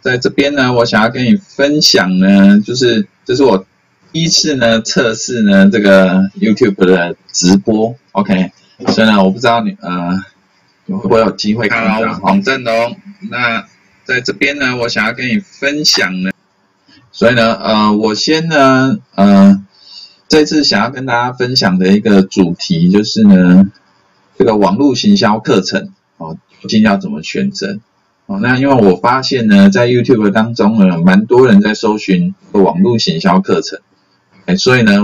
[0.00, 3.66] 在这边呢，我想要跟你分享呢，就是这是我
[4.12, 8.52] 第一次呢测试呢这个 YouTube 的直播，OK，
[8.88, 10.16] 所以呢，我不知道你呃
[10.86, 12.96] 会不会有机会看到黄振龙。
[13.30, 13.66] 那
[14.04, 16.30] 在这边呢，我想要跟你分享呢，
[17.12, 19.62] 所以呢，呃，我先呢，呃，
[20.28, 23.70] 这次想要跟大家分享的一个主题就是呢，
[24.38, 27.80] 这个网络行销课程哦，究竟要怎么选择？
[28.28, 33.80] 哦，那因为我发现呢，在 YouTube 当中呢，蛮多人在搜寻网络行销课程，
[34.44, 35.02] 哎，所以呢，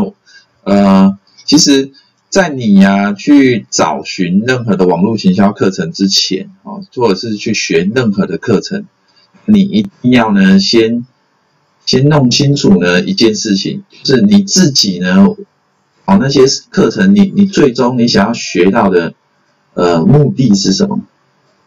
[0.64, 1.90] 呃，其实，
[2.28, 8.84] 在你呀、去找寻任何的网络行销课程之前，哦，或者是去学任何的课程，
[9.46, 11.06] 你一定要呢，先
[11.86, 15.28] 先弄清楚呢一件事情，就是你自己呢，
[16.04, 19.14] 哦，那些课程，你你最终你想要学到的，
[19.72, 21.00] 呃，目的是什么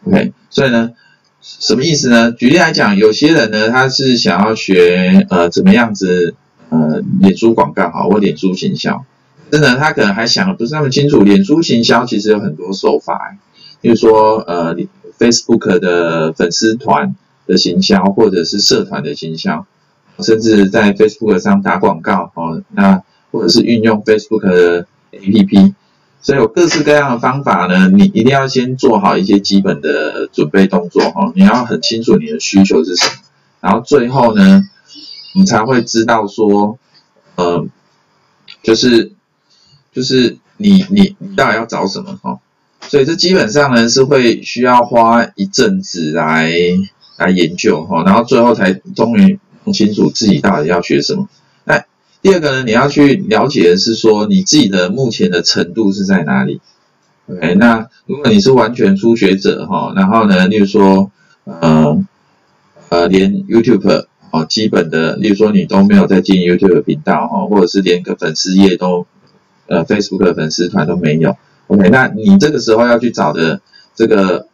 [0.04, 0.92] ？OK，所以呢。
[1.40, 2.32] 什么意思呢？
[2.32, 6.34] 举例来讲，有些人呢，他是想要学呃怎么样子
[6.68, 9.04] 呃脸书广告好，或脸书行销，
[9.50, 11.22] 真的他可能还想的不是那么清楚。
[11.22, 13.36] 脸书行销其实有很多手法，
[13.80, 14.76] 比如说呃
[15.18, 17.14] Facebook 的粉丝团
[17.46, 19.64] 的行销，或者是社团的行销，
[20.18, 25.74] 甚至在 Facebook 上打广告哦，那或者是运用 Facebook 的 APP。
[26.20, 33.12] 所以有各式各样的方法呢，你一定要先做好一些基本的准备动作哈，你要很清楚你的需求是什么，
[33.60, 34.68] 然后最后呢，
[35.34, 36.78] 你才会知道说，
[37.36, 37.66] 呃，
[38.62, 39.12] 就是
[39.92, 42.40] 就是你你你到底要找什么哈，
[42.80, 46.52] 所以这基本上呢是会需要花一阵子来
[47.16, 51.28] 来研究哈，然后最后才终于弄清楚自己到底要学什么。
[52.20, 56.60] 第二个呢，你要去了解的是说你自己的目前的程度是在哪里。
[57.26, 61.12] OK，那如果你是完全初学者哈，然后呢，例如说，
[61.44, 62.04] 呃
[62.88, 69.06] 呃，连 YouTube 哦，基本的，例如说你都没有在经营 YouTube 频道哈，或者是连个粉丝页都，
[69.66, 71.36] 呃，Facebook 的粉丝团都没有。
[71.68, 73.60] OK，那你这个时候要去找的
[73.94, 74.47] 这个。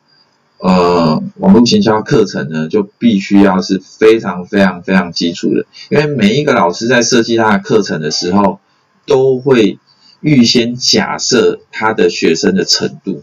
[0.65, 8.61] 呃，网络行销课程呢，就必须要是非常非常非常基础的，因为每一个老师在设计他的课程的时候，
[9.07, 9.79] 都会
[10.23, 13.23] 预先假设他的学生的程度。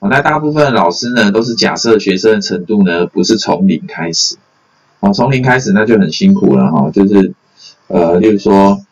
[0.00, 4.36] 哦，那大部分老师呢，都是假设学生的程度呢，不是从零开始。
[5.00, 7.32] 哦，从零开始那就很辛苦了哈，就是
[7.86, 8.82] 呃，例如说，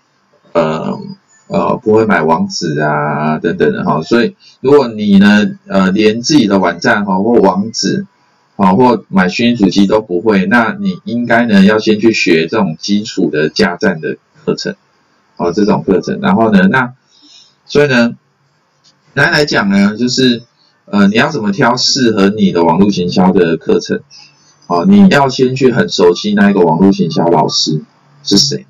[0.53, 0.99] 呃。
[1.47, 8.07] 呃，不会买网址啊，等等的哈，所以如果你呢，呃，连自己的网站哈或网址，
[8.57, 14.75] 啊或买虚拟主机都不会，那你应该呢要先去学这种基础的架站的课程，
[15.37, 16.95] 哦，这种课程，然后呢，那
[17.67, 18.15] 所以呢，
[19.13, 20.43] 来来讲呢，就是
[20.87, 24.01] 呃，你要怎么挑适合你的网络行销的课程？
[24.67, 27.83] 哦，你要先去很熟悉那一个网络行销老师
[28.23, 28.65] 是谁。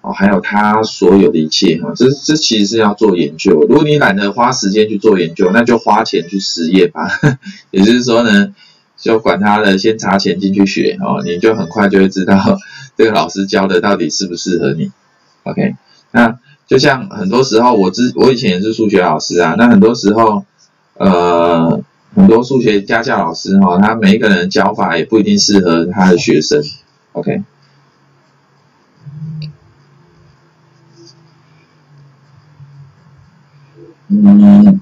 [0.00, 3.66] 哦，还有他所有的一切哈，这这其实是要做研究。
[3.68, 7.08] 如果你懒得花时间去做研究，那就花钱去实验吧。
[7.72, 8.54] 也就是说呢，
[8.96, 12.38] 就管他的，先砸钱进去学哦，你就很快就会知道
[12.96, 14.92] 这个老师教的到底适不适合你。
[15.42, 15.74] OK，
[16.12, 16.38] 那
[16.68, 20.44] 就像很多时候我之我以前也是数学老师啊，那很多时候
[20.94, 21.82] 呃
[22.14, 26.62] 很多数学家教老师哈，他每一个人教法也不一定适合他的学生。
[27.14, 27.42] OK。
[34.10, 34.80] 嗯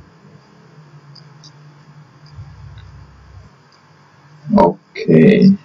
[4.55, 5.57] ，OK，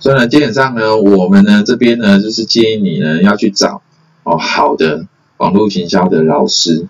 [0.00, 3.80] 所以呢，基本上呢，我们呢这边呢，就是建议你呢要去找
[4.24, 6.88] 哦好的网络行销的老师，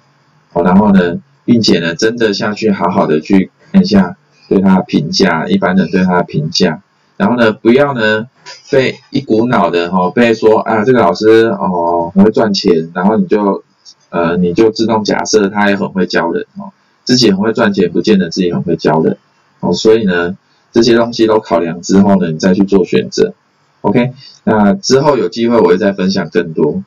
[0.54, 4.16] 哦，然后呢，并且呢，真的下去好好的去看一下
[4.48, 6.80] 对他的评价，一般人对他的评价，
[7.18, 8.26] 然后呢，不要呢
[8.70, 13.62] 被一股脑的哈、哦、被说啊这个老师哦很会赚钱，然后你就。
[14.10, 16.72] 呃，你就自动假设他也很会教人哦，
[17.04, 19.18] 自己很会赚钱，不见得自己很会教人
[19.60, 20.36] 哦，所以呢，
[20.72, 23.34] 这些东西都考量之后呢，你再去做选择
[23.82, 24.12] ，OK？
[24.44, 26.82] 那之后有机会我会再分享更多。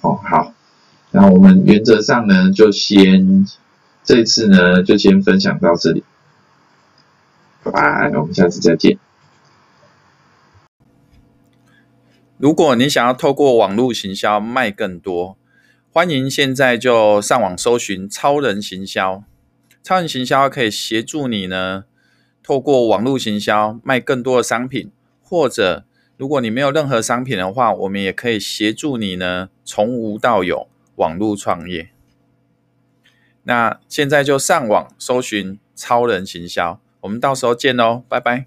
[0.00, 0.52] 哦，好，
[1.10, 3.46] 那我们原则上呢，就先
[4.04, 6.04] 这次呢，就先分享到这里，
[7.62, 8.98] 拜拜，我们下次再见。
[12.38, 15.36] 如果你想要透过网络行销卖更多，
[15.92, 19.24] 欢迎现在就上网搜寻超人行销。
[19.82, 21.84] 超人行销可以协助你呢，
[22.40, 25.84] 透过网络行销卖更多的商品，或者
[26.16, 31.90] 如果你没有任何商品的话，我们也可以协助你呢，从无到有网络创业。
[33.42, 38.46] 那现在就上网搜寻超人行销，我们到时候见喽，拜拜。